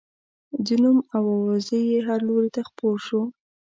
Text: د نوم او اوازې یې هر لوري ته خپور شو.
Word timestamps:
د 0.65 0.67
نوم 0.81 0.97
او 1.15 1.23
اوازې 1.37 1.79
یې 1.89 1.99
هر 2.07 2.19
لوري 2.27 2.49
ته 2.55 2.61
خپور 2.69 2.97
شو. 3.07 3.21